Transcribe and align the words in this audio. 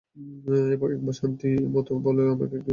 একবার 0.73 1.13
শান্তিমত 1.13 1.87
বলেন 2.05 2.27
আমাকে 2.27 2.55
কি 2.55 2.59
সমস্যা। 2.59 2.69